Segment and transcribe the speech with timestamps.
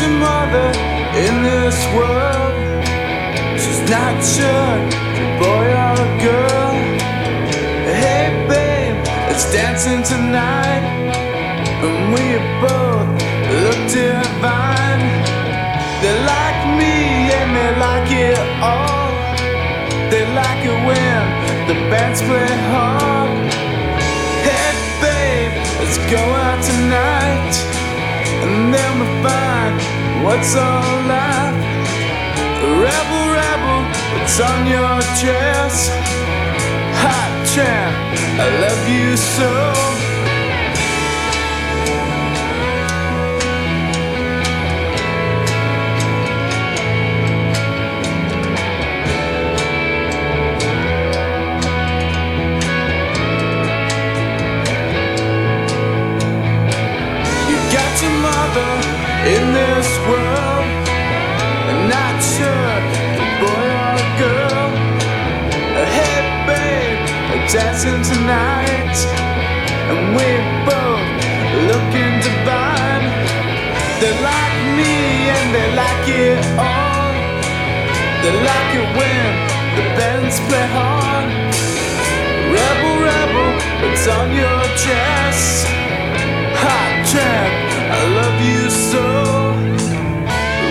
[0.00, 0.68] your mother
[1.24, 2.54] in this world.
[3.56, 4.76] She's not sure,
[5.40, 6.72] boy or a girl.
[7.96, 8.98] Hey, babe,
[9.30, 10.84] it's dancing tonight.
[11.86, 12.26] And we
[12.60, 13.08] both
[13.62, 15.04] look divine.
[16.02, 19.08] They like me and they like it all.
[20.10, 21.22] They like it when
[21.68, 23.30] the bands play hard.
[24.44, 27.85] Hey, babe, let's go out tonight.
[28.44, 29.74] And then we find
[30.24, 31.56] what's all life.
[32.84, 33.80] Rebel, rebel,
[34.12, 35.90] what's on your chest.
[37.02, 37.96] Hot tramp,
[38.40, 40.05] I love you so.
[67.52, 68.98] Dancing tonight,
[69.90, 70.26] and we
[70.66, 71.06] both
[71.70, 73.06] looking divine.
[74.00, 74.94] They like me
[75.30, 77.14] and they like it all.
[78.22, 79.30] They like it when
[79.76, 81.28] the bands play hard.
[82.50, 83.50] Rebel, rebel,
[83.82, 85.66] what's on your chest?
[86.62, 87.52] Hot tramp,
[87.94, 89.06] I love you so.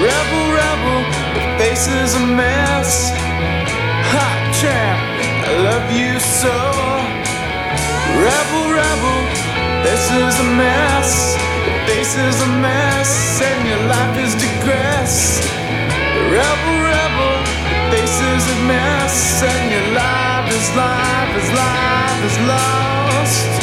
[0.00, 1.00] Rebel, rebel,
[1.36, 3.12] your face is a mess.
[4.12, 5.11] Hot tramp, I
[5.58, 6.56] love you so.
[8.24, 9.20] Rebel, rebel,
[9.82, 11.36] this is a mess.
[11.66, 15.40] Your face is a mess, and your life is digress.
[16.30, 17.34] Rebel, rebel,
[17.68, 23.61] your face is a mess, and your life is life is life is lost.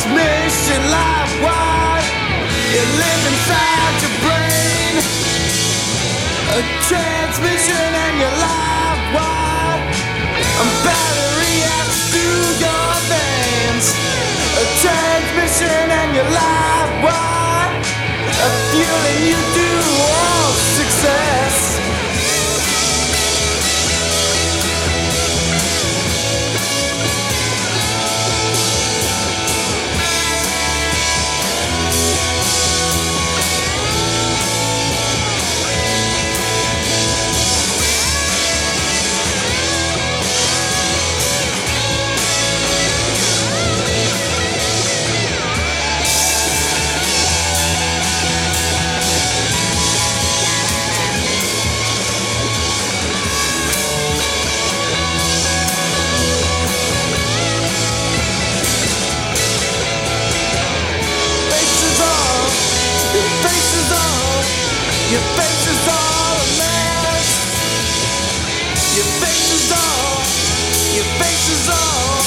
[0.00, 2.02] Transmission life wire.
[2.72, 4.94] You live inside your brain.
[6.56, 9.80] A transmission and your live wire.
[10.40, 13.86] A battery acts through your veins.
[14.56, 17.29] A transmission and your live wire.
[65.12, 67.28] Your face is all a mess.
[68.96, 70.18] Your face is all,
[70.96, 72.18] your face is all,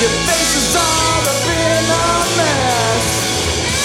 [0.00, 2.08] your face is all a been a
[2.40, 3.04] mess.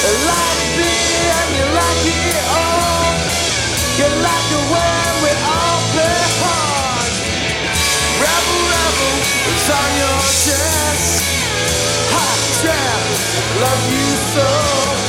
[0.06, 0.96] Like me
[1.40, 3.12] and you like it all,
[4.00, 7.12] you like it when we all play hard.
[8.24, 9.16] Rebel, rebel,
[9.52, 11.10] it's on your chest.
[12.16, 13.02] Hot trap,
[13.60, 15.05] love you so.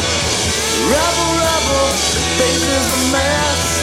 [0.87, 1.89] Rebel, rebel,
[2.39, 3.76] face is a mess.